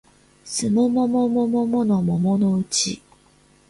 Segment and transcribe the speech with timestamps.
[0.43, 3.03] すもももももものもものうち